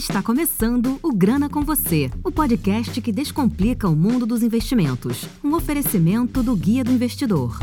[0.00, 5.26] Está começando o Grana com Você, o podcast que descomplica o mundo dos investimentos.
[5.44, 7.60] Um oferecimento do Guia do Investidor.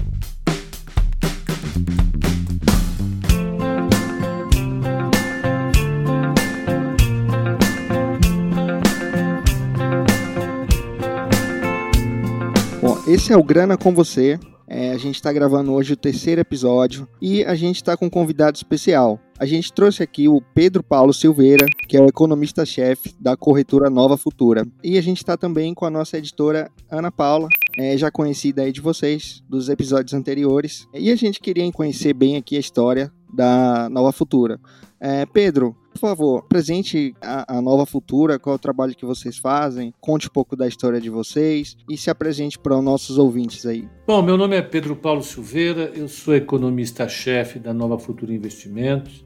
[12.80, 14.40] Bom, esse é o Grana com Você.
[14.80, 18.09] É, a gente está gravando hoje o terceiro episódio e a gente está com um
[18.12, 19.20] convidado especial.
[19.39, 24.17] A gente trouxe aqui o Pedro Paulo Silveira, que é o economista-chefe da corretora Nova
[24.17, 24.67] Futura.
[24.84, 28.72] E a gente está também com a nossa editora Ana Paula, é, já conhecida aí
[28.72, 30.88] de vocês, dos episódios anteriores.
[30.94, 34.59] E a gente queria conhecer bem aqui a história da Nova Futura.
[35.00, 39.38] É, Pedro, por favor, presente a, a, Nova Futura, qual é o trabalho que vocês
[39.38, 43.66] fazem, conte um pouco da história de vocês e se apresente para os nossos ouvintes
[43.66, 43.88] aí.
[44.06, 49.26] Bom, meu nome é Pedro Paulo Silveira, eu sou economista-chefe da Nova Futura Investimentos.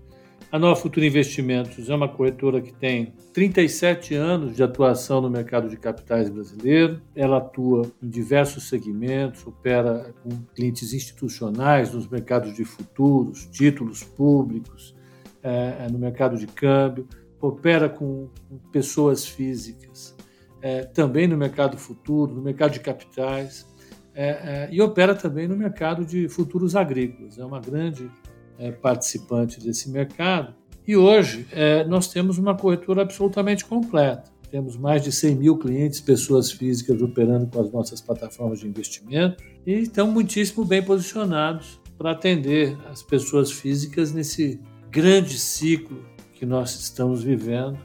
[0.52, 5.70] A Nova Futura Investimentos é uma corretora que tem 37 anos de atuação no mercado
[5.70, 7.02] de capitais brasileiro.
[7.16, 14.94] Ela atua em diversos segmentos, opera com clientes institucionais nos mercados de futuros, títulos públicos,
[15.44, 17.08] é, no mercado de câmbio,
[17.40, 18.30] opera com,
[18.72, 20.16] pessoas físicas,
[20.62, 23.66] é, também no mercado futuro, no mercado de capitais,
[24.14, 27.38] é, e opera também no mercado de futuros agrícolas.
[27.38, 28.12] É uma grande
[28.60, 30.54] é, participante desse mercado.
[30.88, 34.32] E hoje é, nós temos uma corretora absolutamente completa.
[34.52, 39.42] Temos mais de 100 mil clientes, pessoas físicas operando com as nossas plataformas de investimento
[39.66, 44.60] e estão muitíssimo bem posicionados para atender as pessoas físicas nesse
[44.92, 46.04] grande ciclo
[46.34, 47.80] que nós estamos vivendo,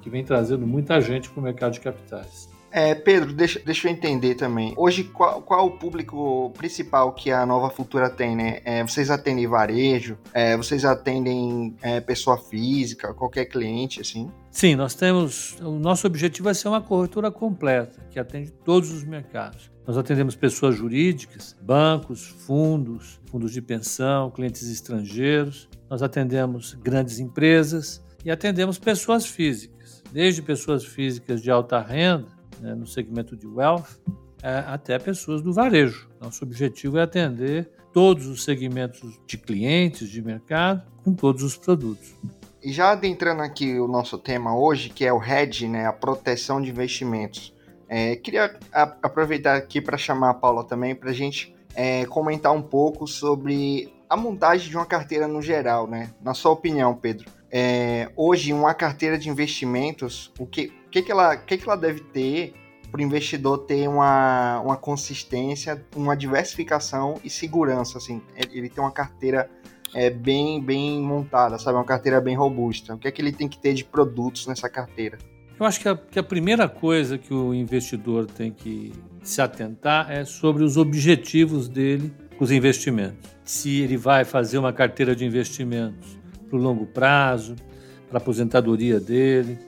[0.00, 2.48] que vem trazendo muita gente para o mercado de capitais.
[2.70, 4.72] É, Pedro, deixa, deixa eu entender também.
[4.78, 8.60] Hoje, qual, qual o público principal que a Nova Futura tem, né?
[8.64, 10.16] É, vocês atendem varejo?
[10.32, 14.30] É, vocês atendem é, pessoa física, qualquer cliente, assim?
[14.50, 15.58] Sim, nós temos.
[15.60, 19.71] O nosso objetivo é ser uma corretora completa, que atende todos os mercados.
[19.86, 25.68] Nós atendemos pessoas jurídicas, bancos, fundos, fundos de pensão, clientes estrangeiros.
[25.90, 32.28] Nós atendemos grandes empresas e atendemos pessoas físicas, desde pessoas físicas de alta renda
[32.60, 33.98] né, no segmento de wealth,
[34.42, 36.08] é, até pessoas do varejo.
[36.20, 42.14] Nosso objetivo é atender todos os segmentos de clientes, de mercado, com todos os produtos.
[42.62, 46.62] E já adentrando aqui o nosso tema hoje, que é o hedge, né, a proteção
[46.62, 47.51] de investimentos.
[47.94, 52.50] É, queria a, aproveitar aqui para chamar a Paula também para a gente é, comentar
[52.50, 56.10] um pouco sobre a montagem de uma carteira no geral, né?
[56.22, 61.36] Na sua opinião, Pedro, é, hoje uma carteira de investimentos, o que, que, que, ela,
[61.36, 62.54] que, que ela deve ter
[62.90, 68.22] para o investidor ter uma, uma consistência, uma diversificação e segurança, assim,
[68.52, 69.50] ele tem uma carteira
[69.94, 72.94] é, bem, bem montada, sabe, uma carteira bem robusta.
[72.94, 75.18] O que é que ele tem que ter de produtos nessa carteira?
[75.58, 78.92] Eu acho que a, que a primeira coisa que o investidor tem que
[79.22, 83.30] se atentar é sobre os objetivos dele com os investimentos.
[83.44, 86.18] Se ele vai fazer uma carteira de investimentos
[86.48, 87.54] para o longo prazo,
[88.08, 89.58] para a aposentadoria dele,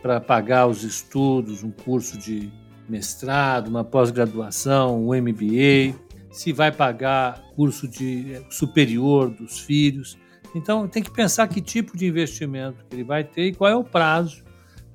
[0.00, 2.50] para pagar os estudos, um curso de
[2.88, 5.94] mestrado, uma pós-graduação, um MBA,
[6.30, 10.16] se vai pagar curso de eh, superior dos filhos.
[10.54, 13.76] Então, tem que pensar que tipo de investimento que ele vai ter e qual é
[13.76, 14.42] o prazo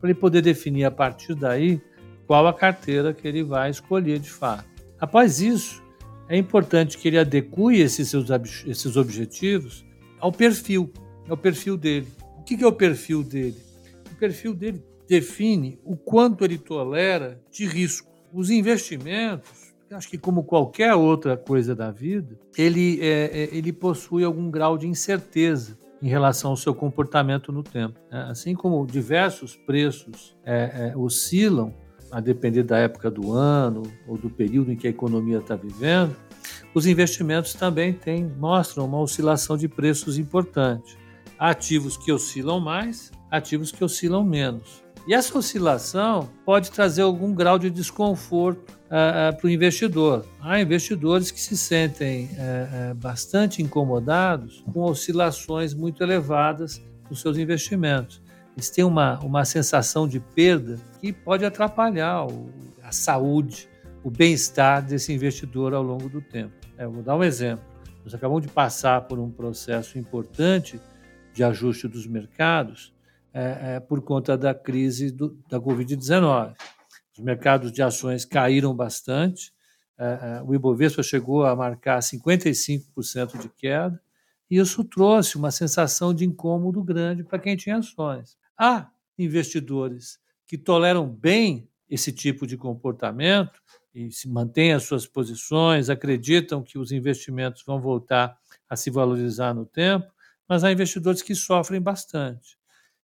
[0.06, 1.82] para ele poder definir a partir daí
[2.28, 4.66] qual a carteira que ele vai escolher de fato.
[5.00, 5.84] Após isso,
[6.30, 8.28] é importante que ele adeque esses seus
[8.68, 9.84] esses objetivos
[10.20, 10.92] ao perfil,
[11.28, 12.08] ao perfil dele.
[12.38, 13.58] O que é o perfil dele?
[14.12, 18.12] O perfil dele define o quanto ele tolera de risco.
[18.32, 24.24] Os investimentos, acho que como qualquer outra coisa da vida, ele, é, é, ele possui
[24.24, 28.00] algum grau de incerteza em relação ao seu comportamento no tempo.
[28.12, 28.28] Né?
[28.30, 31.74] Assim como diversos preços é, é, oscilam,
[32.12, 36.16] a depender da época do ano ou do período em que a economia está vivendo,
[36.74, 40.98] os investimentos também têm, mostram uma oscilação de preços importante.
[41.38, 44.84] Há ativos que oscilam mais, ativos que oscilam menos.
[45.08, 50.26] E essa oscilação pode trazer algum grau de desconforto para o investidor.
[50.40, 58.22] Há investidores que se sentem uh, bastante incomodados com oscilações muito elevadas nos seus investimentos.
[58.55, 62.49] Eles têm uma, uma sensação de perda que pode atrapalhar o,
[62.84, 63.67] a saúde,
[64.03, 66.53] o bem-estar desse investidor ao longo do tempo.
[66.78, 67.66] É, vou dar um exemplo.
[68.03, 70.79] Nós acabamos de passar por um processo importante
[71.34, 72.93] de ajuste dos mercados
[73.34, 76.53] é, é, por conta da crise do, da Covid-19.
[77.17, 79.53] Os mercados de ações caíram bastante,
[79.97, 84.02] é, é o Ibovespa chegou a marcar 55% de queda,
[84.52, 88.38] e isso trouxe uma sensação de incômodo grande para quem tinha ações.
[88.58, 93.62] Há investidores que toleram bem esse tipo de comportamento
[93.94, 98.38] e se mantêm as suas posições, acreditam que os investimentos vão voltar
[98.70, 100.12] a se valorizar no tempo,
[100.47, 102.58] mas há investidores que sofrem bastante.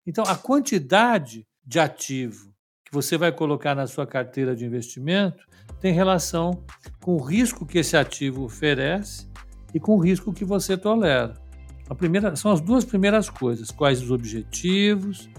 [0.04, 2.49] Então, a quantidade de ativo
[2.90, 5.44] que você vai colocar na sua carteira de investimento
[5.80, 6.64] tem relação
[7.00, 9.28] com o risco que esse ativo oferece
[9.72, 11.34] e com o risco que você tolera.
[11.88, 15.30] A primeira, são as duas primeiras coisas: quais os objetivos,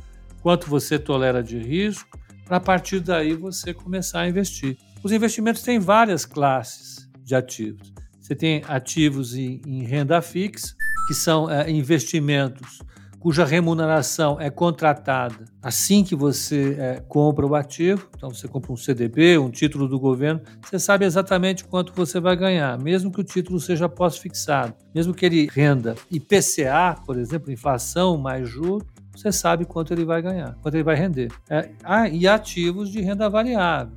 [0.42, 4.78] quanto você tolera de risco, para a partir daí você começar a investir.
[5.04, 7.94] Os investimentos têm várias classes de ativos.
[8.20, 10.74] Você tem ativos em, em renda fixa,
[11.08, 12.80] que são é, investimentos
[13.22, 18.10] cuja remuneração é contratada assim que você é, compra o ativo.
[18.18, 22.36] Então, você compra um CDB, um título do governo, você sabe exatamente quanto você vai
[22.36, 28.18] ganhar, mesmo que o título seja pós-fixado, mesmo que ele renda IPCA, por exemplo, inflação
[28.18, 28.84] mais juros,
[29.16, 31.32] você sabe quanto ele vai ganhar, quanto ele vai render.
[31.48, 33.94] É, ah, e ativos de renda variável,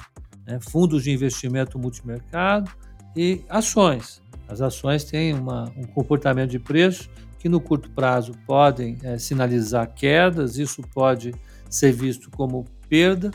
[0.47, 2.71] né, fundos de investimento multimercado
[3.17, 4.23] e ações.
[4.47, 7.09] As ações têm uma, um comportamento de preço
[7.45, 11.35] que no curto prazo podem é, sinalizar quedas, isso pode
[11.69, 13.31] ser visto como perda,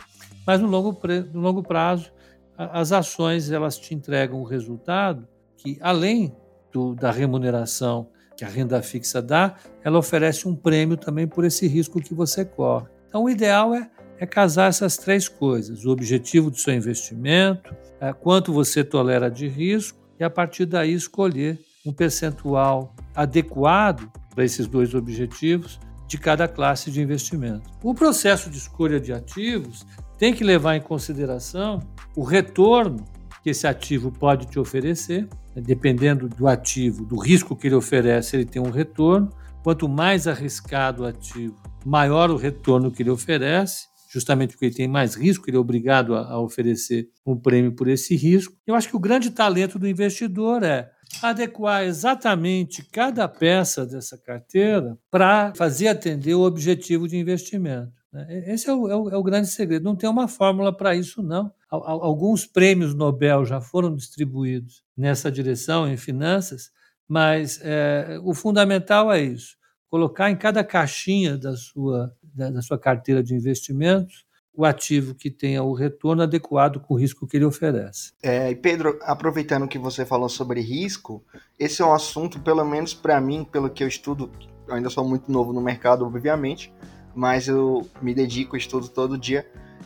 [0.47, 0.99] mas no longo,
[1.31, 2.11] no longo prazo
[2.57, 6.35] as ações elas te entregam o resultado que, além
[6.71, 11.67] do, da remuneração que a renda fixa dá, ela oferece um prêmio também por esse
[11.67, 12.87] risco que você corre.
[13.07, 18.11] Então, o ideal é, é casar essas três coisas: o objetivo do seu investimento, é,
[18.11, 24.67] quanto você tolera de risco, e a partir daí escolher um percentual adequado para esses
[24.67, 27.69] dois objetivos de cada classe de investimento.
[27.83, 29.85] O processo de escolha de ativos
[30.17, 31.79] tem que levar em consideração
[32.15, 33.05] o retorno
[33.43, 35.61] que esse ativo pode te oferecer, né?
[35.61, 39.29] dependendo do ativo, do risco que ele oferece, ele tem um retorno.
[39.63, 41.55] Quanto mais arriscado o ativo,
[41.85, 46.15] maior o retorno que ele oferece, justamente porque ele tem mais risco, ele é obrigado
[46.15, 48.55] a, a oferecer um prêmio por esse risco.
[48.65, 50.89] Eu acho que o grande talento do investidor é
[51.21, 57.91] adequar exatamente cada peça dessa carteira para fazer atender o objetivo de investimento.
[58.11, 58.43] Né?
[58.47, 59.83] Esse é o, é, o, é o, grande segredo.
[59.83, 61.51] Não tem uma fórmula para isso, não.
[61.69, 66.71] Alguns prêmios Nobel já foram distribuídos nessa direção, em finanças,
[67.07, 69.55] mas é, o fundamental é isso:
[69.87, 75.29] colocar em cada caixinha da sua, da, da sua carteira de investimentos o ativo que
[75.29, 78.11] tenha o retorno adequado com o risco que ele oferece.
[78.21, 81.23] É, Pedro, aproveitando que você falou sobre risco,
[81.57, 84.29] esse é um assunto, pelo menos para mim, pelo que eu estudo,
[84.67, 86.73] eu ainda sou muito novo no mercado, obviamente,
[87.15, 89.45] mas eu me dedico, estudo todo dia.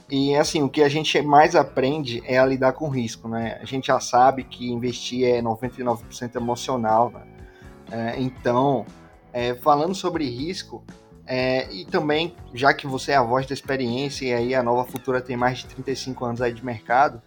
[0.10, 3.58] E assim, o que a gente mais aprende é a lidar com risco, né?
[3.62, 7.24] A gente já sabe que investir é 99% emocional, né?
[7.92, 8.86] É, então,
[9.32, 10.84] é, falando sobre risco,
[11.26, 14.84] é, e também, já que você é a voz da experiência e aí a Nova
[14.90, 17.22] Futura tem mais de 35 anos aí de mercado,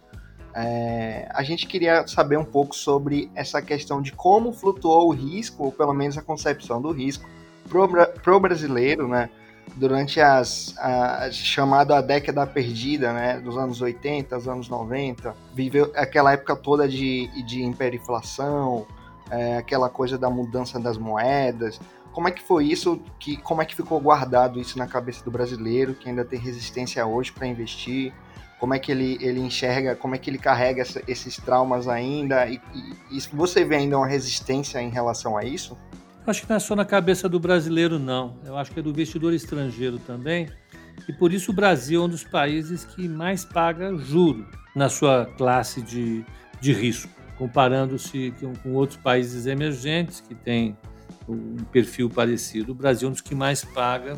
[0.53, 5.65] é, a gente queria saber um pouco sobre essa questão de como flutuou o risco,
[5.65, 7.27] ou pelo menos a concepção do risco,
[7.69, 9.29] para o brasileiro, né?
[9.75, 15.91] Durante as a, chamada a década perdida, né, dos anos 80, dos anos 90, viveu
[15.95, 18.87] aquela época toda de, de hiperinflação,
[19.29, 21.79] é, aquela coisa da mudança das moedas,
[22.17, 22.99] como é que foi isso?
[23.19, 27.05] Que, como é que ficou guardado isso na cabeça do brasileiro, que ainda tem resistência
[27.05, 28.11] hoje para investir?
[28.59, 32.47] Como é que ele, ele enxerga, como é que ele carrega essa, esses traumas ainda?
[32.47, 32.59] E,
[33.11, 35.77] e, e você vê ainda uma resistência em relação a isso?
[36.25, 38.39] Acho que não é só na cabeça do brasileiro, não.
[38.43, 40.49] Eu acho que é do investidor estrangeiro também.
[41.07, 44.43] E por isso o Brasil é um dos países que mais paga juro
[44.75, 46.25] na sua classe de,
[46.59, 50.75] de risco, comparando-se com, com outros países emergentes que têm
[51.27, 52.71] um perfil parecido.
[52.71, 54.17] O Brasil é um dos que mais paga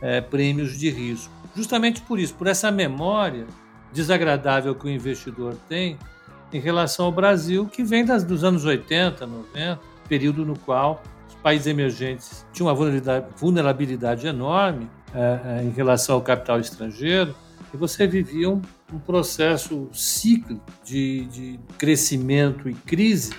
[0.00, 1.32] é, prêmios de risco.
[1.54, 3.46] Justamente por isso, por essa memória
[3.92, 5.98] desagradável que o investidor tem
[6.52, 11.34] em relação ao Brasil, que vem das, dos anos 80, 90, período no qual os
[11.36, 17.34] países emergentes tinham uma vulnerabilidade, vulnerabilidade enorme é, é, em relação ao capital estrangeiro,
[17.72, 23.32] e você vivia um, um processo ciclo de, de crescimento e crise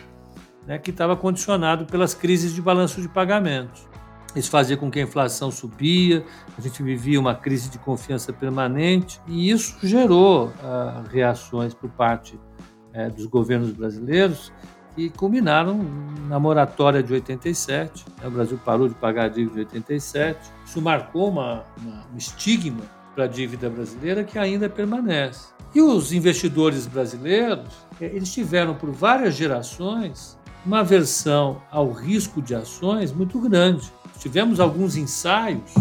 [0.65, 3.87] né, que estava condicionado pelas crises de balanço de pagamentos.
[4.35, 6.25] Isso fazia com que a inflação subia,
[6.57, 12.35] a gente vivia uma crise de confiança permanente e isso gerou uh, reações por parte
[12.35, 14.51] uh, dos governos brasileiros
[14.93, 15.79] que culminaram
[16.27, 18.05] na moratória de 87.
[18.21, 20.39] Né, o Brasil parou de pagar a dívida de 87.
[20.65, 22.81] Isso marcou uma, uma, um estigma
[23.13, 25.47] para a dívida brasileira que ainda permanece.
[25.73, 27.69] E os investidores brasileiros,
[27.99, 33.91] eh, eles tiveram por várias gerações uma aversão ao risco de ações muito grande.
[34.19, 35.73] Tivemos alguns ensaios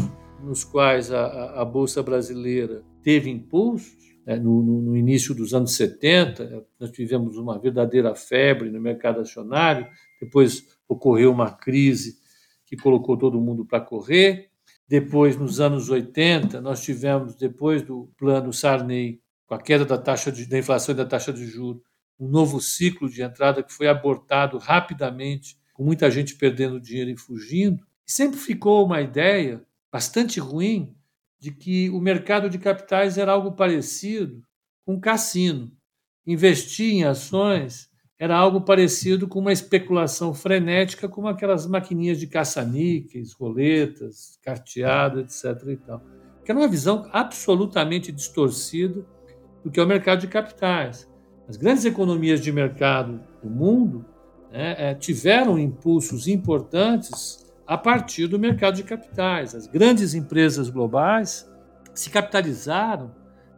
[0.43, 6.67] nos quais a, a Bolsa Brasileira teve impulsos, né, no, no, início dos anos 70,
[6.79, 9.87] nós tivemos uma verdadeira febre no mercado acionário,
[10.21, 12.19] depois ocorreu uma crise
[12.67, 14.51] que colocou todo mundo para correr.
[14.87, 20.31] Depois, nos anos 80, nós tivemos, depois do plano Sarney, com a queda da taxa
[20.31, 21.83] de, da inflação e da taxa de juros,
[22.19, 27.17] um novo ciclo de entrada que foi abortado rapidamente, com muita gente perdendo dinheiro e
[27.17, 27.85] fugindo.
[28.07, 30.95] Sempre ficou uma ideia bastante ruim
[31.39, 34.43] de que o mercado de capitais era algo parecido
[34.85, 35.71] com um cassino.
[36.27, 43.33] Investir em ações era algo parecido com uma especulação frenética, como aquelas maquininhas de caça-níqueis,
[43.33, 45.69] roletas, carteadas, etc.
[45.69, 46.03] E tal.
[46.45, 49.05] Que era uma visão absolutamente distorcida
[49.63, 51.09] do que é o mercado de capitais.
[51.49, 54.05] As grandes economias de mercado do mundo
[54.51, 59.55] né, é, tiveram impulsos importantes a partir do mercado de capitais.
[59.55, 61.51] As grandes empresas globais
[61.95, 63.11] se capitalizaram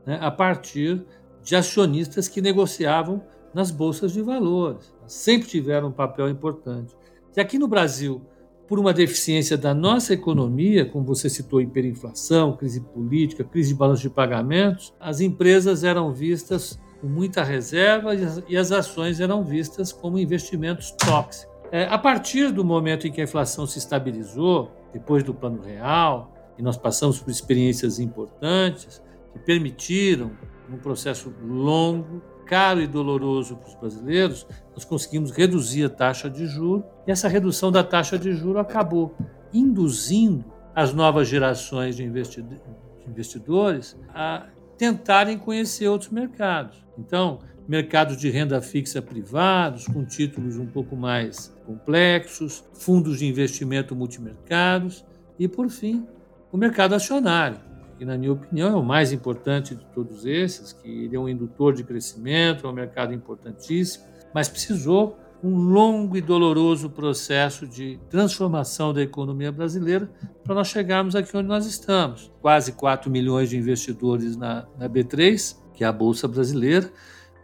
[0.04, 1.04] né, a partir
[1.42, 3.22] de acionistas que negociavam
[3.54, 4.92] nas bolsas de valores.
[5.06, 6.94] Sempre tiveram um papel importante.
[7.36, 8.20] E aqui no Brasil,
[8.66, 14.02] por uma deficiência da nossa economia, como você citou, hiperinflação, crise política, crise de balanço
[14.02, 18.12] de pagamentos, as empresas eram vistas com muita reserva
[18.48, 21.54] e as ações eram vistas como investimentos tóxicos.
[21.70, 26.32] É, a partir do momento em que a inflação se estabilizou, depois do Plano Real,
[26.58, 30.30] e nós passamos por experiências importantes que permitiram,
[30.68, 36.46] num processo longo, caro e doloroso para os brasileiros, nós conseguimos reduzir a taxa de
[36.46, 39.14] juro e essa redução da taxa de juro acabou
[39.52, 46.84] induzindo as novas gerações de investidores a tentarem conhecer outros mercados.
[46.98, 53.94] Então, mercados de renda fixa privados, com títulos um pouco mais complexos, fundos de investimento
[53.94, 55.04] multimercados
[55.38, 56.06] e, por fim,
[56.52, 57.66] o mercado acionário
[57.96, 61.28] que na minha opinião é o mais importante de todos esses, que ele é um
[61.28, 64.04] indutor de crescimento, é um mercado importantíssimo,
[64.34, 70.10] mas precisou um longo e doloroso processo de transformação da economia brasileira
[70.44, 72.32] para nós chegarmos aqui onde nós estamos.
[72.40, 76.90] Quase 4 milhões de investidores na, na B3, que é a Bolsa Brasileira,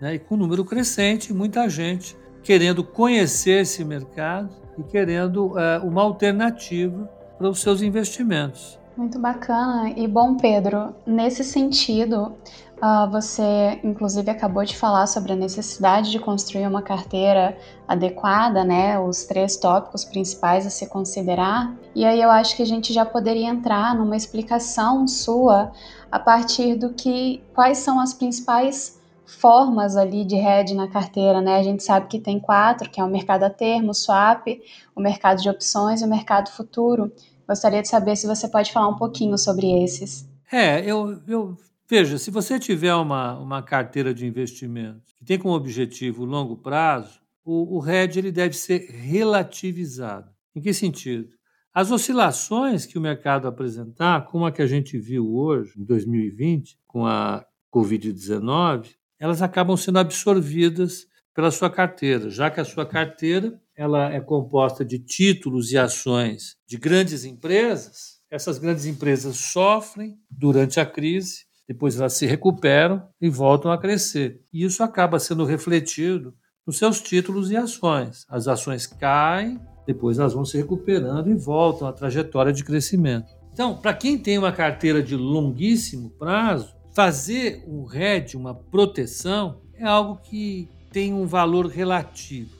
[0.01, 5.79] né, e com um número crescente, muita gente querendo conhecer esse mercado e querendo é,
[5.79, 7.09] uma alternativa
[7.39, 8.79] para os seus investimentos.
[8.97, 9.91] Muito bacana.
[9.97, 12.35] E bom, Pedro, nesse sentido,
[12.83, 18.99] uh, você inclusive acabou de falar sobre a necessidade de construir uma carteira adequada, né?
[18.99, 21.73] Os três tópicos principais a se considerar.
[21.95, 25.71] E aí eu acho que a gente já poderia entrar numa explicação sua
[26.11, 31.57] a partir do que quais são as principais formas ali de hedge na carteira, né?
[31.57, 34.47] A gente sabe que tem quatro, que é o mercado a termo, o swap,
[34.95, 37.11] o mercado de opções e o mercado futuro.
[37.49, 40.29] Gostaria de saber se você pode falar um pouquinho sobre esses.
[40.51, 41.57] É, eu, eu
[41.89, 47.21] veja, se você tiver uma, uma carteira de investimentos que tem como objetivo longo prazo,
[47.45, 50.31] o, o hedge ele deve ser relativizado.
[50.55, 51.31] Em que sentido?
[51.75, 56.79] As oscilações que o mercado apresentar, como a que a gente viu hoje, em 2020,
[56.87, 63.59] com a Covid-19, elas acabam sendo absorvidas pela sua carteira, já que a sua carteira
[63.75, 68.21] ela é composta de títulos e ações de grandes empresas.
[68.31, 74.40] Essas grandes empresas sofrem durante a crise, depois elas se recuperam e voltam a crescer.
[74.52, 76.35] E isso acaba sendo refletido
[76.66, 78.26] nos seus títulos e ações.
[78.28, 83.33] As ações caem, depois elas vão se recuperando e voltam à trajetória de crescimento.
[83.52, 89.85] Então, para quem tem uma carteira de longuíssimo prazo, fazer um hedge, uma proteção, é
[89.85, 92.50] algo que tem um valor relativo.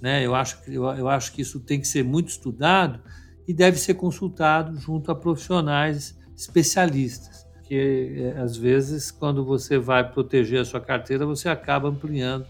[0.00, 0.24] Né?
[0.24, 3.00] Eu, acho, eu, eu acho que isso tem que ser muito estudado
[3.46, 7.46] e deve ser consultado junto a profissionais especialistas.
[7.72, 12.44] Porque, é, às vezes, quando você vai proteger a sua carteira, você acaba ampliando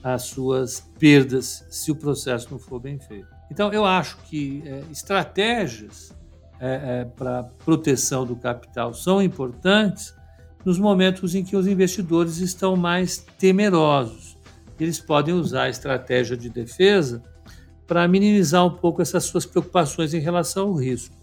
[0.00, 3.26] as suas perdas se o processo não for bem feito.
[3.50, 6.14] Então, eu acho que é, estratégias
[6.60, 10.14] é, é, para proteção do capital são importantes
[10.64, 14.38] nos momentos em que os investidores estão mais temerosos
[14.78, 17.22] eles podem usar a estratégia de defesa
[17.86, 21.14] para minimizar um pouco essas suas preocupações em relação ao risco.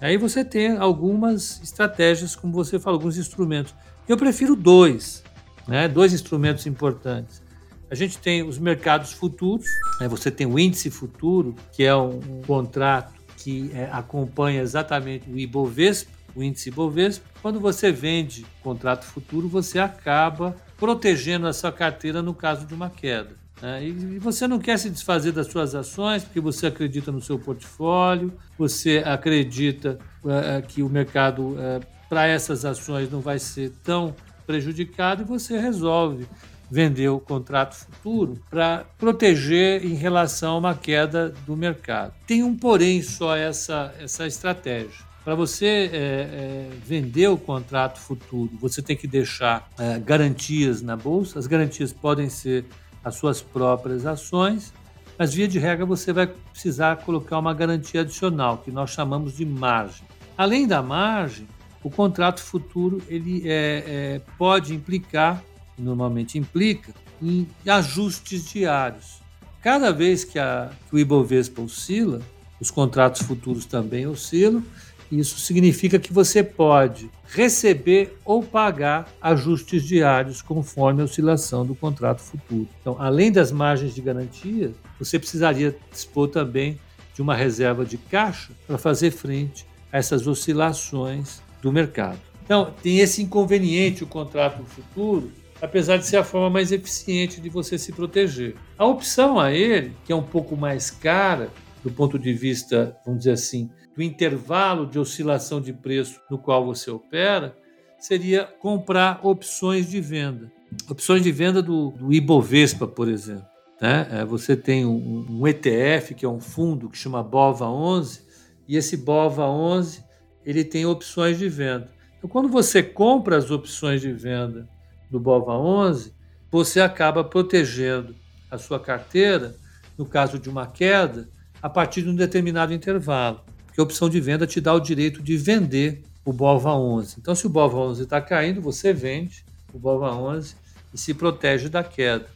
[0.00, 3.74] Aí você tem algumas estratégias, como você falou, alguns instrumentos.
[4.06, 5.24] Eu prefiro dois,
[5.66, 5.88] né?
[5.88, 7.42] dois instrumentos importantes.
[7.90, 9.66] A gente tem os mercados futuros,
[10.00, 10.08] né?
[10.08, 15.38] você tem o índice futuro, que é um, um contrato que é, acompanha exatamente o
[15.38, 17.24] Ibovespa, o índice Ibovespa.
[17.40, 22.90] Quando você vende contrato futuro, você acaba protegendo a sua carteira no caso de uma
[22.90, 23.45] queda.
[23.60, 23.86] Né?
[23.86, 28.32] E você não quer se desfazer das suas ações porque você acredita no seu portfólio,
[28.58, 34.14] você acredita uh, que o mercado uh, para essas ações não vai ser tão
[34.46, 36.26] prejudicado e você resolve
[36.70, 42.12] vender o contrato futuro para proteger em relação a uma queda do mercado.
[42.26, 45.06] Tem um porém só essa, essa estratégia.
[45.24, 50.96] Para você é, é, vender o contrato futuro, você tem que deixar é, garantias na
[50.96, 51.38] bolsa.
[51.38, 52.64] As garantias podem ser
[53.06, 54.74] as suas próprias ações,
[55.16, 59.46] mas via de regra você vai precisar colocar uma garantia adicional, que nós chamamos de
[59.46, 60.04] margem.
[60.36, 61.46] Além da margem,
[61.84, 65.40] o contrato futuro ele é, é, pode implicar,
[65.78, 69.22] normalmente implica, em ajustes diários.
[69.62, 72.20] Cada vez que, a, que o Ibovespa oscila,
[72.60, 74.64] os contratos futuros também oscilam,
[75.10, 82.22] isso significa que você pode receber ou pagar ajustes diários conforme a oscilação do contrato
[82.22, 82.68] futuro.
[82.80, 86.78] Então, além das margens de garantia, você precisaria dispor também
[87.14, 92.20] de uma reserva de caixa para fazer frente a essas oscilações do mercado.
[92.44, 97.48] Então, tem esse inconveniente o contrato futuro, apesar de ser a forma mais eficiente de
[97.48, 98.54] você se proteger.
[98.78, 101.50] A opção a ele, que é um pouco mais cara
[101.82, 106.64] do ponto de vista, vamos dizer assim, do intervalo de oscilação de preço no qual
[106.66, 107.56] você opera,
[107.98, 110.52] seria comprar opções de venda.
[110.88, 113.46] Opções de venda do, do Ibovespa, por exemplo.
[113.80, 114.06] Né?
[114.10, 118.20] É, você tem um, um, ETF, que é um fundo que chama BOVA11,
[118.68, 120.04] e esse BOVA11
[120.44, 121.90] ele tem opções de venda.
[122.18, 124.68] Então, quando você compra as opções de venda
[125.10, 126.12] do BOVA11,
[126.50, 128.14] você acaba protegendo
[128.50, 129.56] a sua carteira,
[129.96, 131.28] no caso de uma queda,
[131.60, 133.40] a partir de um determinado intervalo.
[133.76, 137.16] Porque a opção de venda te dá o direito de vender o BOVA11.
[137.18, 140.54] Então, se o BOVA11 está caindo, você vende o BOVA11
[140.94, 142.26] e se protege da queda.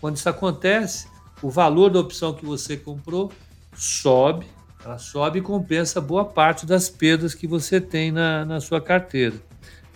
[0.00, 1.08] Quando isso acontece,
[1.42, 3.32] o valor da opção que você comprou
[3.74, 4.46] sobe
[4.84, 9.34] ela sobe e compensa boa parte das perdas que você tem na, na sua carteira.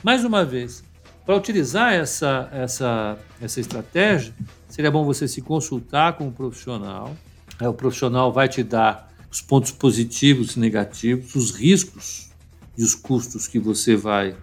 [0.02, 0.82] Mais uma vez,
[1.26, 4.32] para utilizar essa, essa, essa estratégia,
[4.66, 7.14] seria bom você se consultar com um profissional.
[7.60, 12.30] O profissional vai te dar os pontos positivos e negativos, os riscos
[12.76, 14.36] e os custos que você vai,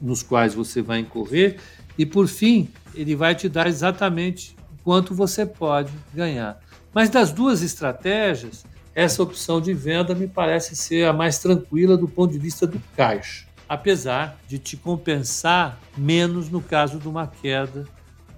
[0.00, 1.58] nos quais você vai incorrer,
[1.96, 6.60] e por fim, ele vai te dar exatamente quanto você pode ganhar.
[6.94, 12.08] Mas das duas estratégias, essa opção de venda me parece ser a mais tranquila do
[12.08, 17.84] ponto de vista do caixa, apesar de te compensar menos no caso de uma queda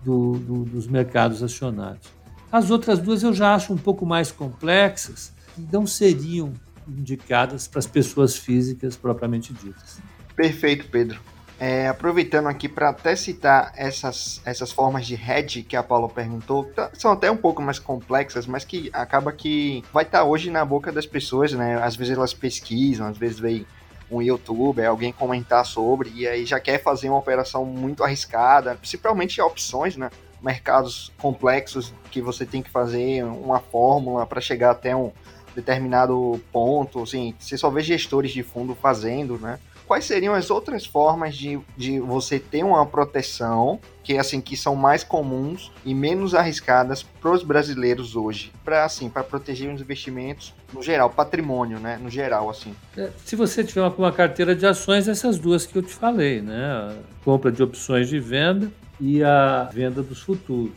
[0.02, 2.06] do, do, dos mercados acionários.
[2.50, 5.32] As outras duas eu já acho um pouco mais complexas
[5.72, 6.52] não seriam
[6.88, 10.00] indicadas para as pessoas físicas propriamente ditas.
[10.34, 11.20] Perfeito, Pedro.
[11.58, 16.64] É, aproveitando aqui para até citar essas, essas formas de hedge que a Paula perguntou,
[16.64, 20.50] tá, são até um pouco mais complexas, mas que acaba que vai estar tá hoje
[20.50, 21.78] na boca das pessoas, né?
[21.82, 23.66] Às vezes elas pesquisam, às vezes vem
[24.10, 29.38] um youtuber, alguém comentar sobre, e aí já quer fazer uma operação muito arriscada, principalmente
[29.42, 30.10] opções, né?
[30.40, 35.12] Mercados complexos que você tem que fazer uma fórmula para chegar até um
[35.54, 39.58] determinado ponto, assim, você só vê gestores de fundo fazendo, né?
[39.90, 44.76] quais seriam as outras formas de, de você ter uma proteção que assim que são
[44.76, 50.54] mais comuns e menos arriscadas para os brasileiros hoje, para assim, para proteger os investimentos
[50.72, 52.72] no geral, patrimônio, né, no geral assim.
[52.96, 56.40] É, se você tiver uma, uma carteira de ações, essas duas que eu te falei,
[56.40, 60.72] né, compra de opções de venda e a venda dos futuros.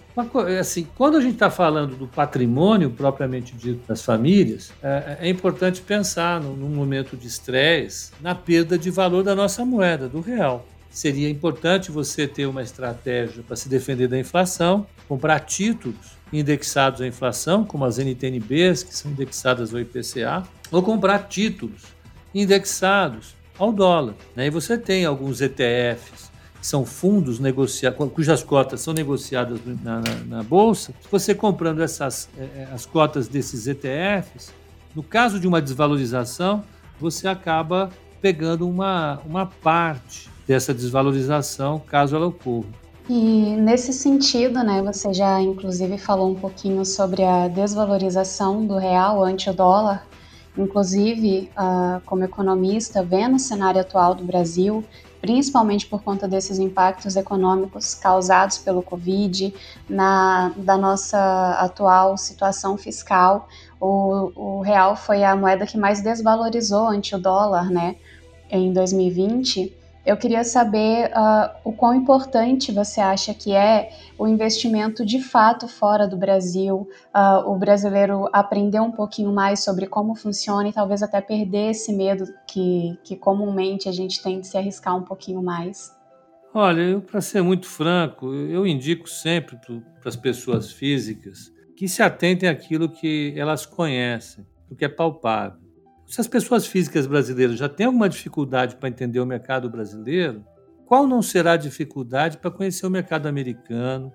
[0.59, 5.81] Assim, quando a gente está falando do patrimônio propriamente dito das famílias, é, é importante
[5.81, 10.65] pensar no, num momento de estresse na perda de valor da nossa moeda, do real.
[10.89, 17.07] Seria importante você ter uma estratégia para se defender da inflação, comprar títulos indexados à
[17.07, 21.81] inflação, como as NTNBs, que são indexadas ao IPCA, ou comprar títulos
[22.33, 24.15] indexados ao dólar.
[24.36, 24.47] Né?
[24.47, 26.32] E você tem alguns ETFs
[26.63, 27.39] são fundos
[28.15, 33.28] cujas cotas são negociadas na, na, na, bolsa, você comprando essas é, é, as cotas
[33.28, 34.54] desses ETFs,
[34.95, 36.63] no caso de uma desvalorização,
[36.99, 37.89] você acaba
[38.21, 42.69] pegando uma, uma parte dessa desvalorização, caso ela ocorra.
[43.10, 49.21] E nesse sentido, né, você já inclusive falou um pouquinho sobre a desvalorização do real
[49.21, 50.08] ante o dólar.
[50.58, 54.84] Inclusive, uh, como economista, vendo o cenário atual do Brasil
[55.23, 59.55] principalmente por conta desses impactos econômicos causados pelo Covid,
[59.88, 63.47] na, da nossa atual situação fiscal.
[63.79, 67.95] O, o real foi a moeda que mais desvalorizou ante o dólar, né,
[68.51, 69.73] em 2020.
[70.05, 75.67] Eu queria saber uh, o quão importante você acha que é o investimento de fato
[75.67, 81.01] fora do Brasil, uh, o brasileiro aprender um pouquinho mais sobre como funciona e talvez
[81.01, 85.41] até perder esse medo que, que comumente a gente tem de se arriscar um pouquinho
[85.41, 85.91] mais.
[86.53, 92.47] Olha, para ser muito franco, eu indico sempre para as pessoas físicas que se atentem
[92.47, 95.62] àquilo que elas conhecem, o que é palpável.
[96.05, 100.45] Se as pessoas físicas brasileiras já têm alguma dificuldade para entender o mercado brasileiro,
[100.85, 104.11] qual não será a dificuldade para conhecer o mercado americano,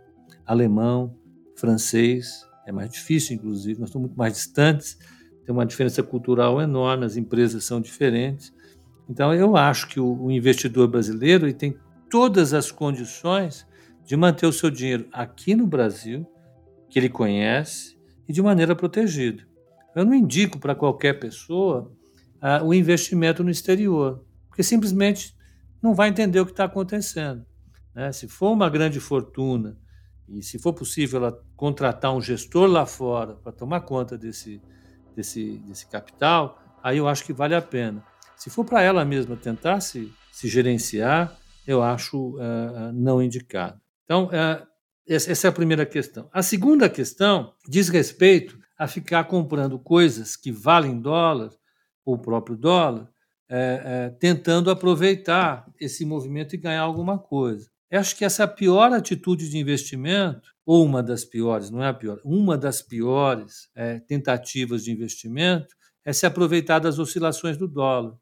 [0.46, 1.16] alemão,
[1.57, 2.46] francês?
[2.66, 4.98] É mais difícil, inclusive, nós estamos muito mais distantes,
[5.44, 8.53] tem uma diferença cultural enorme, as empresas são diferentes.
[9.09, 11.74] Então, eu acho que o investidor brasileiro tem
[12.11, 13.66] todas as condições
[14.05, 16.27] de manter o seu dinheiro aqui no Brasil,
[16.90, 17.98] que ele conhece,
[18.29, 19.48] e de maneira protegida.
[19.94, 21.92] Eu não indico para qualquer pessoa
[22.37, 25.37] uh, o investimento no exterior, porque simplesmente
[25.83, 27.44] não vai entender o que está acontecendo.
[27.94, 28.12] Né?
[28.12, 29.79] Se for uma grande fortuna
[30.29, 34.61] e se for possível ela contratar um gestor lá fora para tomar conta desse,
[35.16, 38.05] desse, desse capital, aí eu acho que vale a pena.
[38.37, 43.81] Se for para ela mesma tentar se, se gerenciar, eu acho uh, não indicado.
[44.05, 44.66] Então, uh,
[45.09, 46.29] essa é a primeira questão.
[46.33, 51.51] A segunda questão diz respeito a ficar comprando coisas que valem dólar,
[52.05, 53.11] ou o próprio dólar,
[53.49, 57.71] é, é, tentando aproveitar esse movimento e ganhar alguma coisa.
[57.90, 61.88] Eu acho que essa é pior atitude de investimento, ou uma das piores, não é
[61.88, 67.66] a pior, uma das piores é, tentativas de investimento é se aproveitar das oscilações do
[67.66, 68.14] dólar.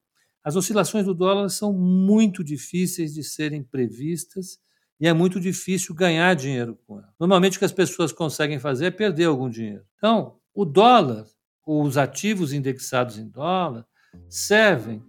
[0.44, 4.60] As oscilações do dólar são muito difíceis de serem previstas
[5.00, 7.12] e é muito difícil ganhar dinheiro com ela.
[7.18, 9.84] Normalmente o que as pessoas conseguem fazer é perder algum dinheiro.
[9.96, 11.26] Então, o dólar,
[11.66, 13.84] os ativos indexados em dólar,
[14.28, 15.02] servem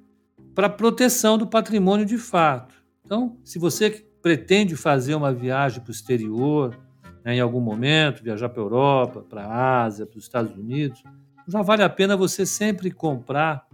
[0.54, 2.74] para proteção do patrimônio de fato.
[3.06, 6.78] Então, se você pretende fazer uma viagem para o exterior,
[7.24, 11.02] né, em algum momento, viajar para a Europa, para a Ásia, para os Estados Unidos,
[11.48, 13.66] já vale a pena você sempre comprar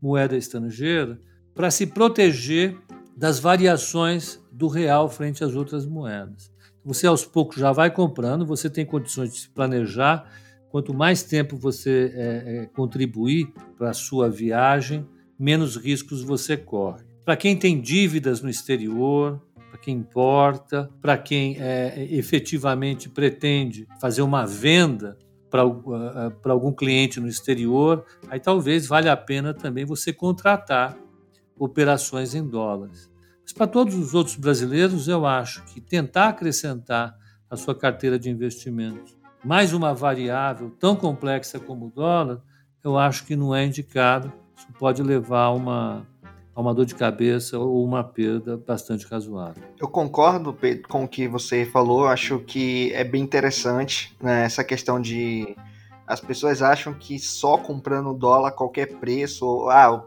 [0.00, 1.18] moeda estrangeira
[1.54, 2.76] para se proteger
[3.16, 6.50] das variações do real frente às outras moedas.
[6.84, 10.28] Você aos poucos já vai comprando, você tem condições de se planejar.
[10.70, 12.22] Quanto mais tempo você é,
[12.62, 15.06] é, contribuir para a sua viagem,
[15.38, 17.04] menos riscos você corre.
[17.24, 24.22] Para quem tem dívidas no exterior, para quem importa, para quem é, efetivamente pretende fazer
[24.22, 25.16] uma venda
[25.48, 30.96] para uh, algum cliente no exterior, aí talvez valha a pena também você contratar
[31.64, 33.10] operações em dólares.
[33.42, 37.16] Mas para todos os outros brasileiros, eu acho que tentar acrescentar
[37.50, 42.40] à sua carteira de investimentos mais uma variável tão complexa como o dólar,
[42.82, 44.32] eu acho que não é indicado.
[44.56, 46.06] Isso pode levar a uma,
[46.54, 49.62] a uma dor de cabeça ou uma perda bastante razoável.
[49.80, 52.06] Eu concordo, Pedro, com o que você falou.
[52.06, 55.56] Acho que é bem interessante né, essa questão de
[56.12, 60.04] as pessoas acham que só comprando dólar a qualquer preço, ou, ah,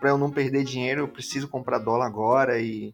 [0.00, 2.92] para eu não perder dinheiro, eu preciso comprar dólar agora e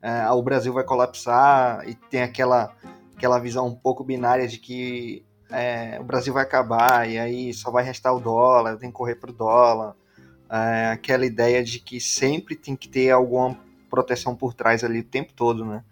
[0.00, 2.72] é, o Brasil vai colapsar e tem aquela
[3.16, 7.72] aquela visão um pouco binária de que é, o Brasil vai acabar e aí só
[7.72, 9.96] vai restar o dólar, tem que correr para o dólar
[10.48, 13.58] é, aquela ideia de que sempre tem que ter alguma
[13.90, 15.82] proteção por trás ali o tempo todo, né?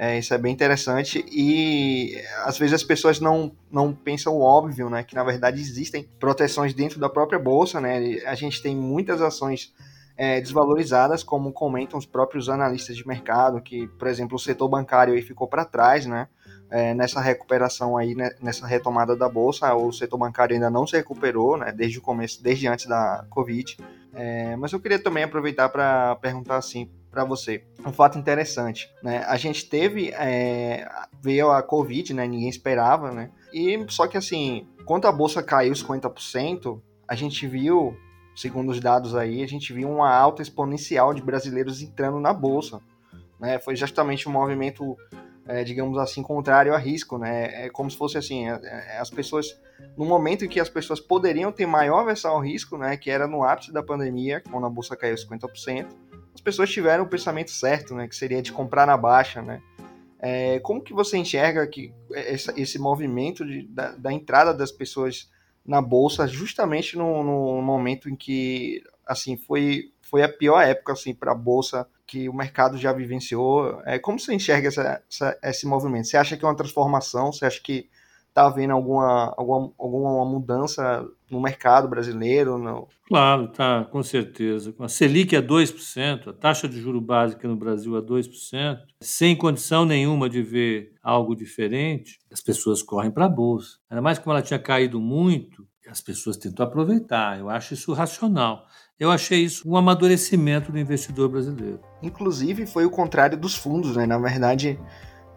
[0.00, 4.88] É, isso é bem interessante e às vezes as pessoas não, não pensam o óbvio,
[4.88, 5.02] né?
[5.02, 8.20] Que na verdade existem proteções dentro da própria bolsa, né?
[8.24, 9.74] A gente tem muitas ações
[10.16, 15.14] é, desvalorizadas, como comentam os próprios analistas de mercado, que, por exemplo, o setor bancário
[15.14, 16.28] aí ficou para trás, né?
[16.70, 20.96] É, nessa recuperação aí, né, nessa retomada da bolsa, o setor bancário ainda não se
[20.96, 23.78] recuperou, né, desde o começo, desde antes da Covid.
[24.12, 29.24] É, mas eu queria também aproveitar para perguntar assim para você um fato interessante, né?
[29.26, 30.88] A gente teve é,
[31.22, 32.26] veio a Covid, né?
[32.26, 33.30] Ninguém esperava, né?
[33.52, 37.96] E só que assim, quando a bolsa caiu 50%, a gente viu,
[38.36, 42.80] segundo os dados aí, a gente viu uma alta exponencial de brasileiros entrando na bolsa,
[43.40, 43.58] né?
[43.58, 44.96] Foi justamente um movimento
[45.48, 47.64] é, digamos assim, contrário a risco, né?
[47.64, 49.58] É como se fosse assim, é, é, as pessoas,
[49.96, 52.98] no momento em que as pessoas poderiam ter maior aversão ao risco, né?
[52.98, 55.88] Que era no ápice da pandemia, quando a bolsa caiu 50%,
[56.38, 58.06] as pessoas tiveram o pensamento certo, né?
[58.06, 59.60] Que seria de comprar na baixa, né?
[60.20, 65.28] É, como que você enxerga que esse, esse movimento de, da, da, entrada das pessoas
[65.66, 71.14] na bolsa justamente no, no momento em que assim foi foi a pior época assim
[71.14, 73.82] para a bolsa que o mercado já vivenciou.
[73.84, 76.06] É, como você enxerga essa, essa, esse movimento?
[76.06, 77.32] Você acha que é uma transformação?
[77.32, 77.88] Você acha que
[78.28, 82.58] está havendo alguma, alguma, alguma mudança no mercado brasileiro?
[82.58, 82.88] No...
[83.06, 84.74] Claro, tá, com certeza.
[84.78, 89.84] A Selic é 2%, a taxa de juro básica no Brasil é 2%, sem condição
[89.84, 93.78] nenhuma de ver algo diferente, as pessoas correm para a bolsa.
[93.90, 97.38] Ainda mais como ela tinha caído muito, as pessoas tentam aproveitar.
[97.38, 98.66] Eu acho isso racional.
[98.98, 101.80] Eu achei isso um amadurecimento do investidor brasileiro.
[102.02, 104.04] Inclusive, foi o contrário dos fundos, né?
[104.06, 104.78] Na verdade,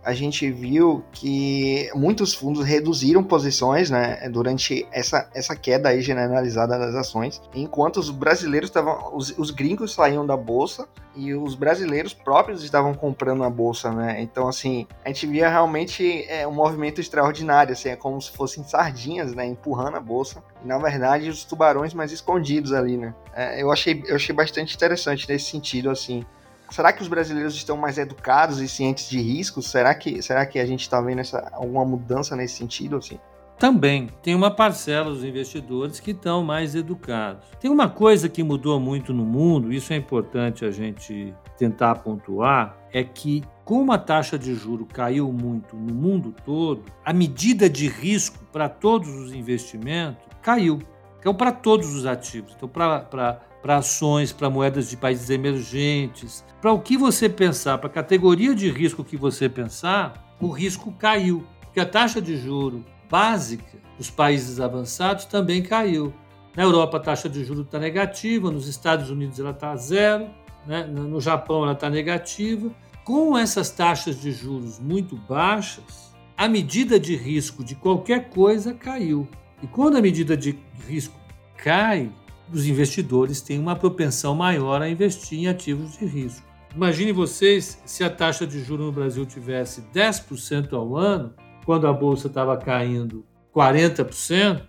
[0.03, 6.77] a gente viu que muitos fundos reduziram posições né, durante essa, essa queda aí generalizada
[6.77, 12.13] das ações, enquanto os brasileiros estavam, os, os gringos saíam da bolsa e os brasileiros
[12.13, 14.21] próprios estavam comprando a bolsa, né?
[14.21, 18.63] Então, assim, a gente via realmente é, um movimento extraordinário, assim, é como se fossem
[18.63, 20.41] sardinhas, né, empurrando a bolsa.
[20.63, 23.13] E, na verdade, os tubarões mais escondidos ali, né?
[23.33, 26.25] É, eu, achei, eu achei bastante interessante nesse sentido, assim.
[26.71, 29.69] Será que os brasileiros estão mais educados e cientes de riscos?
[29.69, 32.95] Será que, será que a gente está vendo essa, alguma mudança nesse sentido?
[32.95, 33.19] Assim?
[33.59, 37.45] Também tem uma parcela dos investidores que estão mais educados.
[37.59, 42.77] Tem uma coisa que mudou muito no mundo, isso é importante a gente tentar pontuar,
[42.91, 47.87] é que como a taxa de juro caiu muito no mundo todo, a medida de
[47.87, 50.79] risco para todos os investimentos caiu.
[51.19, 52.53] Caiu para todos os ativos.
[52.57, 57.87] Então, para para ações, para moedas de países emergentes, para o que você pensar, para
[57.87, 61.45] a categoria de risco que você pensar, o risco caiu.
[61.61, 66.13] Porque a taxa de juro básica dos países avançados também caiu.
[66.55, 70.27] Na Europa a taxa de juros está negativa, nos Estados Unidos ela está zero,
[70.65, 70.83] né?
[70.85, 72.71] no Japão ela está negativa.
[73.03, 79.27] Com essas taxas de juros muito baixas, a medida de risco de qualquer coisa caiu.
[79.61, 81.19] E quando a medida de risco
[81.55, 82.11] cai,
[82.51, 86.45] os investidores têm uma propensão maior a investir em ativos de risco.
[86.75, 91.33] Imagine vocês se a taxa de juros no Brasil tivesse 10% ao ano,
[91.65, 94.63] quando a bolsa estava caindo 40%,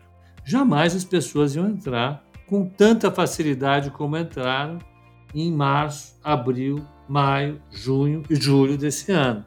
[0.44, 4.78] jamais as pessoas iam entrar com tanta facilidade como entraram
[5.34, 9.44] em março, abril, maio, junho e julho desse ano,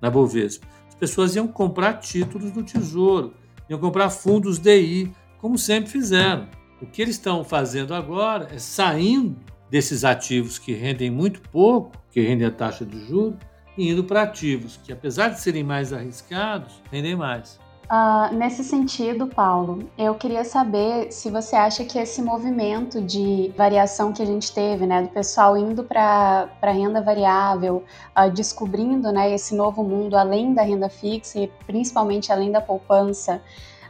[0.00, 0.66] na Bovespa.
[0.88, 3.34] As pessoas iam comprar títulos do Tesouro,
[3.68, 6.48] iam comprar fundos DI, como sempre fizeram.
[6.84, 9.34] O que eles estão fazendo agora é saindo
[9.70, 13.38] desses ativos que rendem muito pouco, que rendem a taxa de juros,
[13.76, 17.58] e indo para ativos que, apesar de serem mais arriscados, rendem mais.
[17.84, 24.12] Uh, nesse sentido, Paulo, eu queria saber se você acha que esse movimento de variação
[24.12, 27.82] que a gente teve, né, do pessoal indo para renda variável,
[28.14, 33.40] uh, descobrindo né, esse novo mundo além da renda fixa e principalmente além da poupança,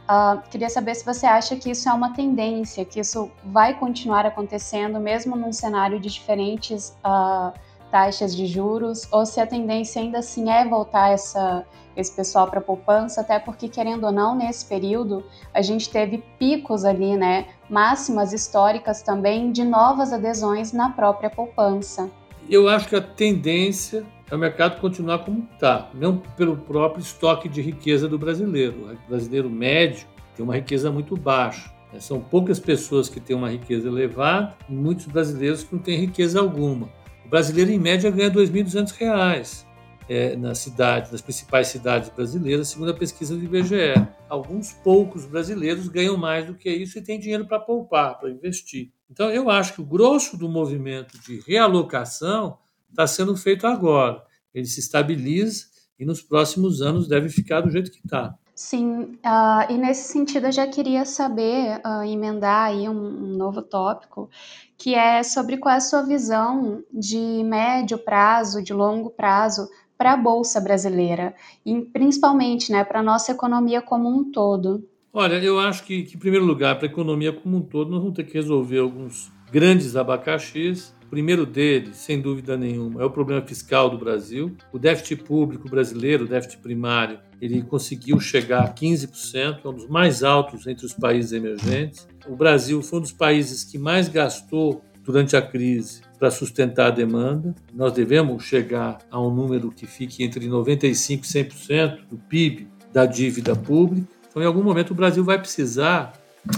[0.05, 4.23] Uh, queria saber se você acha que isso é uma tendência, que isso vai continuar
[4.23, 7.51] acontecendo mesmo num cenário de diferentes uh,
[7.89, 11.65] taxas de juros, ou se a tendência ainda assim é voltar essa,
[11.97, 16.23] esse pessoal para a poupança, até porque, querendo ou não, nesse período a gente teve
[16.37, 22.11] picos ali, né, máximas históricas também de novas adesões na própria poupança.
[22.47, 27.47] Eu acho que a tendência é o mercado continuar como está, não pelo próprio estoque
[27.47, 28.89] de riqueza do brasileiro.
[28.91, 31.71] O brasileiro médio tem uma riqueza muito baixa.
[31.93, 31.99] Né?
[31.99, 36.39] São poucas pessoas que têm uma riqueza elevada e muitos brasileiros que não têm riqueza
[36.39, 36.89] alguma.
[37.25, 39.65] O brasileiro, em média, ganha R$ 2.200
[40.07, 43.93] é, nas cidades, nas principais cidades brasileiras, segundo a pesquisa do IBGE.
[44.29, 48.91] Alguns poucos brasileiros ganham mais do que isso e têm dinheiro para poupar, para investir.
[49.09, 52.57] Então, eu acho que o grosso do movimento de realocação
[52.95, 54.23] está sendo feito agora.
[54.53, 55.65] Ele se estabiliza
[55.99, 58.33] e nos próximos anos deve ficar do jeito que está.
[58.55, 63.61] Sim, uh, e nesse sentido eu já queria saber, uh, emendar aí um, um, novo
[63.61, 64.29] tópico,
[64.77, 70.13] que é sobre qual é a sua visão de médio prazo, de longo prazo para
[70.13, 74.87] a Bolsa brasileira, e principalmente né, para a nossa economia como um todo.
[75.11, 77.99] Olha, eu acho que, que em primeiro lugar, para a economia como um todo, nós
[77.99, 83.41] vamos ter que resolver alguns grandes abacaxis primeiro deles, sem dúvida nenhuma, é o problema
[83.41, 84.53] fiscal do Brasil.
[84.73, 89.87] O déficit público brasileiro, o déficit primário, ele conseguiu chegar a 15%, é um dos
[89.87, 92.05] mais altos entre os países emergentes.
[92.27, 96.91] O Brasil foi um dos países que mais gastou durante a crise para sustentar a
[96.91, 97.55] demanda.
[97.73, 103.05] Nós devemos chegar a um número que fique entre 95% e 100% do PIB da
[103.05, 104.05] dívida pública.
[104.29, 106.11] Então, em algum momento, o Brasil vai precisar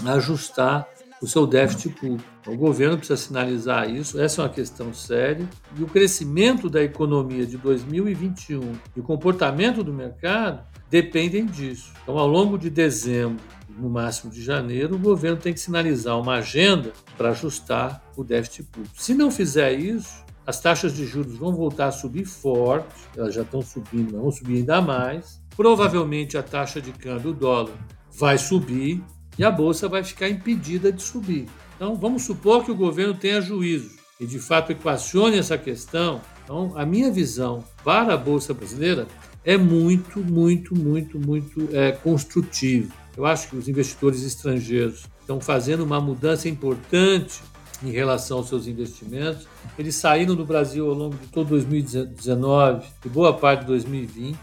[0.03, 0.87] ajustar
[1.21, 2.23] o seu déficit público.
[2.45, 5.47] O governo precisa sinalizar isso, essa é uma questão séria.
[5.77, 11.91] E o crescimento da economia de 2021 e o comportamento do mercado dependem disso.
[12.03, 13.43] Então, ao longo de dezembro,
[13.77, 18.63] no máximo de janeiro, o governo tem que sinalizar uma agenda para ajustar o déficit
[18.63, 18.95] público.
[18.97, 23.41] Se não fizer isso, as taxas de juros vão voltar a subir forte, elas já
[23.41, 25.41] estão subindo, mas vão subir ainda mais.
[25.55, 27.73] provavelmente a taxa de câmbio, o dólar,
[28.11, 29.03] vai subir
[29.37, 31.47] e a bolsa vai ficar impedida de subir.
[31.75, 36.21] Então, vamos supor que o governo tenha juízo e de fato equacione essa questão.
[36.43, 39.07] Então, a minha visão para a bolsa brasileira
[39.45, 42.91] é muito, muito, muito, muito é, construtivo.
[43.15, 47.41] Eu acho que os investidores estrangeiros estão fazendo uma mudança importante
[47.83, 49.47] em relação aos seus investimentos.
[49.77, 54.37] Eles saíram do Brasil ao longo de todo 2019 e boa parte de 2020.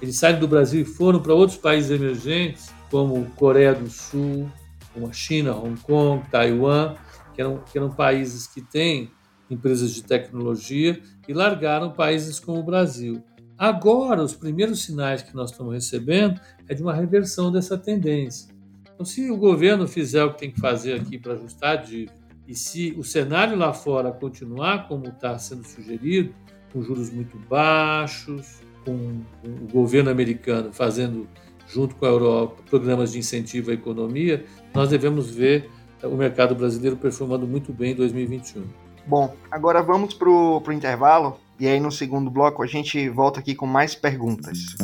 [0.00, 4.50] Eles saíram do Brasil e foram para outros países emergentes, como Coreia do Sul,
[4.92, 6.94] como a China, Hong Kong, Taiwan,
[7.34, 9.10] que eram, que eram países que têm
[9.50, 13.22] empresas de tecnologia e largaram países como o Brasil.
[13.56, 18.54] Agora, os primeiros sinais que nós estamos recebendo é de uma reversão dessa tendência.
[18.94, 22.12] Então, se o governo fizer o que tem que fazer aqui para ajustar a dívida,
[22.46, 26.34] e se o cenário lá fora continuar como está sendo sugerido,
[26.72, 31.28] com juros muito baixos, com o governo americano fazendo,
[31.68, 35.70] junto com a Europa, programas de incentivo à economia, nós devemos ver
[36.02, 38.64] o mercado brasileiro performando muito bem em 2021.
[39.06, 43.54] Bom, agora vamos para o intervalo e aí no segundo bloco a gente volta aqui
[43.54, 44.76] com mais perguntas.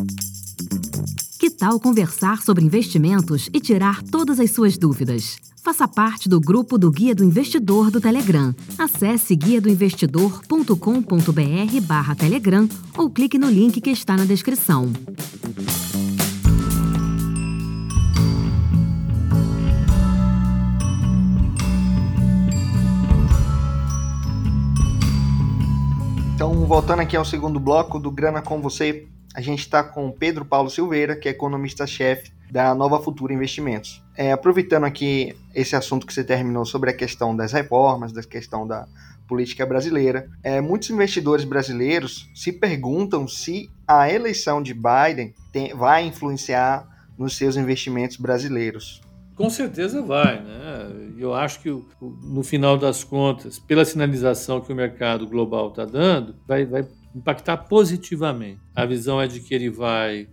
[1.38, 5.36] Que tal conversar sobre investimentos e tirar todas as suas dúvidas?
[5.62, 8.54] Faça parte do grupo do Guia do Investidor do Telegram.
[8.78, 14.92] Acesse guiadoinvestidor.com.br barra Telegram ou clique no link que está na descrição.
[26.46, 30.44] Então, voltando aqui ao segundo bloco do Grana com Você, a gente está com Pedro
[30.44, 34.04] Paulo Silveira, que é economista-chefe da Nova Futura Investimentos.
[34.14, 38.66] É, aproveitando aqui esse assunto que você terminou sobre a questão das reformas, da questão
[38.66, 38.86] da
[39.26, 46.04] política brasileira, é, muitos investidores brasileiros se perguntam se a eleição de Biden tem, vai
[46.04, 49.00] influenciar nos seus investimentos brasileiros.
[49.34, 51.14] Com certeza vai, né?
[51.18, 51.70] Eu acho que
[52.00, 57.56] no final das contas, pela sinalização que o mercado global está dando, vai, vai impactar
[57.56, 58.60] positivamente.
[58.74, 60.28] A visão é de que ele vai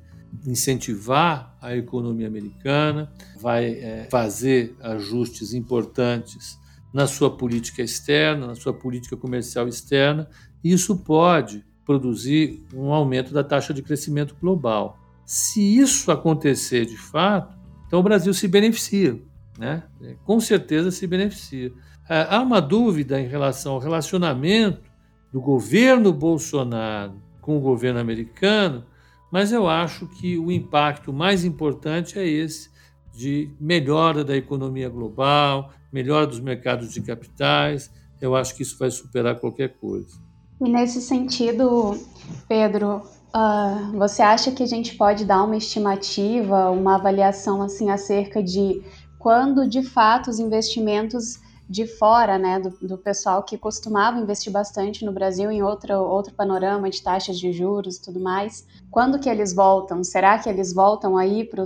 [0.45, 6.59] incentivar a economia americana, vai é, fazer ajustes importantes
[6.93, 10.29] na sua política externa, na sua política comercial externa,
[10.63, 14.97] e isso pode produzir um aumento da taxa de crescimento global.
[15.25, 17.60] Se isso acontecer de fato,
[17.91, 19.21] então o Brasil se beneficia,
[19.59, 19.83] né?
[20.23, 21.73] com certeza se beneficia.
[22.07, 24.89] É, há uma dúvida em relação ao relacionamento
[25.29, 28.85] do governo Bolsonaro com o governo americano,
[29.29, 32.69] mas eu acho que o impacto mais importante é esse
[33.13, 37.91] de melhora da economia global, melhora dos mercados de capitais.
[38.21, 40.17] Eu acho que isso vai superar qualquer coisa.
[40.61, 41.99] E nesse sentido,
[42.47, 43.01] Pedro,
[43.33, 48.83] Uh, você acha que a gente pode dar uma estimativa, uma avaliação assim acerca de
[49.17, 51.39] quando de fato os investimentos
[51.69, 56.33] de fora, né, do, do, pessoal que costumava investir bastante no Brasil em outro, outro
[56.33, 60.03] panorama de taxas de juros e tudo mais, quando que eles voltam?
[60.03, 61.63] Será que eles voltam aí para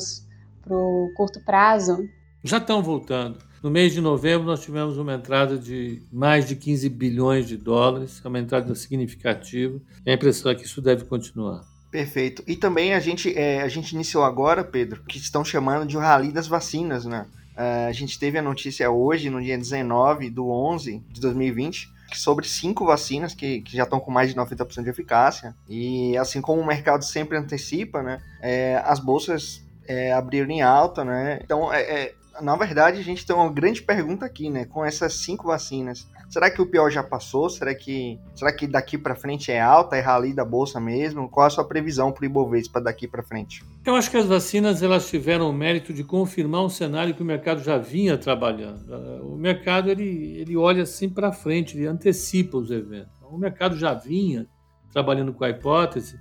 [0.70, 2.08] o curto prazo?
[2.44, 3.40] Já estão voltando.
[3.66, 8.22] No mês de novembro, nós tivemos uma entrada de mais de 15 bilhões de dólares,
[8.24, 9.82] é uma entrada significativa.
[10.06, 11.64] a impressão é que isso deve continuar.
[11.90, 12.44] Perfeito.
[12.46, 16.00] E também a gente, é, a gente iniciou agora, Pedro, que estão chamando de o
[16.00, 17.26] rally das vacinas, né?
[17.58, 22.48] Uh, a gente teve a notícia hoje, no dia 19 do 11 de 2020, sobre
[22.48, 25.56] cinco vacinas que, que já estão com mais de 90% de eficácia.
[25.68, 31.04] E assim como o mercado sempre antecipa, né, é, as bolsas é, abriram em alta,
[31.04, 31.40] né?
[31.42, 34.66] Então, é, é na verdade, a gente tem uma grande pergunta aqui, né?
[34.66, 37.50] Com essas cinco vacinas, será que o pior já passou?
[37.50, 41.30] Será que, será que daqui para frente é alta, é rally da bolsa mesmo?
[41.30, 43.64] Qual a sua previsão para o Ibovespa daqui para frente?
[43.86, 47.26] Eu acho que as vacinas elas tiveram o mérito de confirmar um cenário que o
[47.26, 48.82] mercado já vinha trabalhando.
[49.24, 53.14] O mercado ele, ele olha assim para frente, ele antecipa os eventos.
[53.22, 54.48] O mercado já vinha
[54.92, 56.18] trabalhando com a hipótese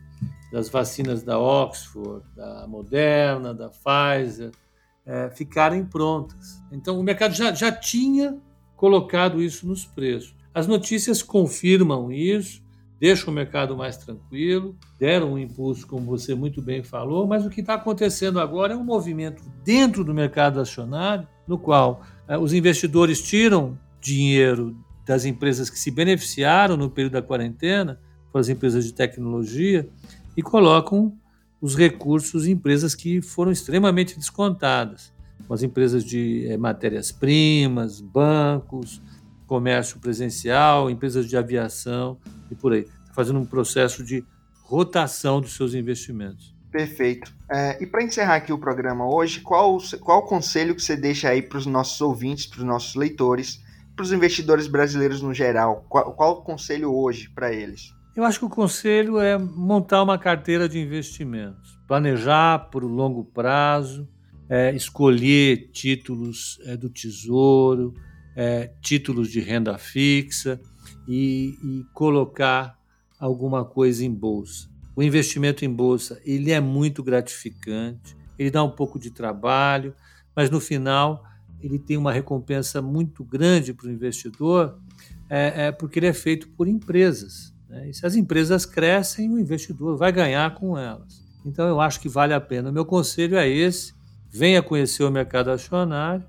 [0.53, 4.53] das vacinas da Oxford, da Moderna, da Pfizer,
[5.07, 6.63] é, ficarem prontas.
[6.73, 8.39] Então, o mercado já, já tinha
[8.77, 10.35] colocado isso nos preços.
[10.53, 12.63] As notícias confirmam isso,
[12.99, 17.51] deixam o mercado mais tranquilo, deram um impulso, como você muito bem falou, mas o
[17.51, 22.53] que está acontecendo agora é um movimento dentro do mercado acionário, no qual é, os
[22.53, 28.01] investidores tiram dinheiro das empresas que se beneficiaram no período da quarentena,
[28.31, 29.89] foram as empresas de tecnologia,
[30.37, 31.17] e colocam
[31.65, 39.01] os recursos em empresas que foram extremamente descontadas, como as empresas de é, matérias-primas, bancos,
[39.47, 42.19] comércio presencial, empresas de aviação
[42.51, 42.81] e por aí.
[42.81, 44.23] Está fazendo um processo de
[44.63, 46.55] rotação dos seus investimentos.
[46.71, 47.35] Perfeito.
[47.51, 51.31] É, e para encerrar aqui o programa hoje, qual, qual o conselho que você deixa
[51.31, 53.65] aí para os nossos ouvintes, para os nossos leitores,
[53.97, 55.87] para os investidores brasileiros no geral?
[55.89, 57.95] Qual, qual o conselho hoje para eles?
[58.17, 64.09] Eu acho que o conselho é montar uma carteira de investimentos, planejar por longo prazo,
[64.49, 67.93] é, escolher títulos é, do tesouro,
[68.37, 70.61] é, títulos de renda fixa
[71.09, 72.79] e, e colocar
[73.19, 74.69] alguma coisa em bolsa.
[74.95, 79.93] O investimento em bolsa ele é muito gratificante, ele dá um pouco de trabalho,
[80.37, 81.25] mas no final
[81.61, 84.79] ele tem uma recompensa muito grande para o investidor,
[85.29, 87.54] é, é, porque ele é feito por empresas.
[87.75, 87.89] Né?
[87.89, 91.23] E se as empresas crescem, o investidor vai ganhar com elas.
[91.45, 92.71] Então eu acho que vale a pena.
[92.71, 93.93] Meu conselho é esse:
[94.31, 96.25] venha conhecer o mercado acionário,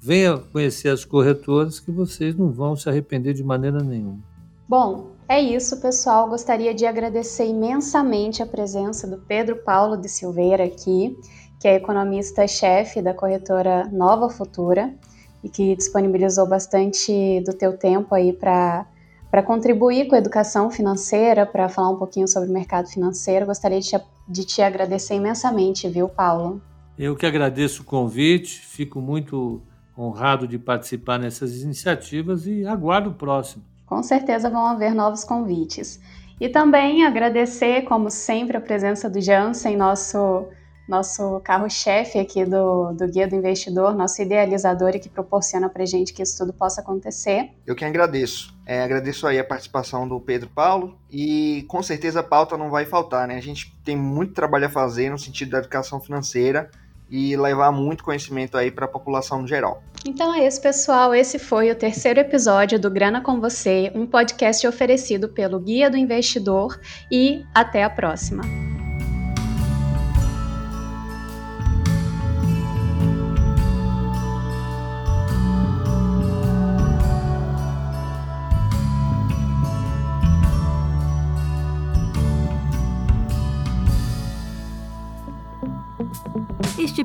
[0.00, 4.20] venha conhecer as corretoras, que vocês não vão se arrepender de maneira nenhuma.
[4.68, 6.28] Bom, é isso, pessoal.
[6.28, 11.16] Gostaria de agradecer imensamente a presença do Pedro Paulo de Silveira aqui,
[11.58, 14.94] que é economista-chefe da corretora Nova Futura
[15.42, 18.86] e que disponibilizou bastante do teu tempo aí para
[19.30, 23.46] para contribuir com a educação financeira, para falar um pouquinho sobre o mercado financeiro.
[23.46, 26.60] Gostaria de te, de te agradecer imensamente, viu, Paulo?
[26.98, 29.62] Eu que agradeço o convite, fico muito
[29.96, 36.00] honrado de participar nessas iniciativas e aguardo o próximo com certeza vão haver novos convites.
[36.40, 40.46] E também agradecer, como sempre, a presença do Jansen, nosso,
[40.90, 46.12] nosso carro-chefe aqui do, do Guia do Investidor, nosso idealizador e que proporciona para gente
[46.12, 47.50] que isso tudo possa acontecer.
[47.64, 48.52] Eu que agradeço.
[48.66, 52.84] É, agradeço aí a participação do Pedro Paulo e com certeza a pauta não vai
[52.84, 53.36] faltar, né?
[53.36, 56.70] A gente tem muito trabalho a fazer no sentido da educação financeira
[57.08, 59.82] e levar muito conhecimento aí para a população no geral.
[60.04, 61.14] Então é isso, pessoal.
[61.14, 65.96] Esse foi o terceiro episódio do Grana com Você, um podcast oferecido pelo Guia do
[65.96, 66.80] Investidor
[67.10, 68.42] e até a próxima.